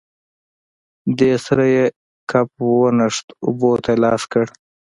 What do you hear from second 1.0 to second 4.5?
دې سره یې کپ ونښت، اوبو ته یې لاس کړ.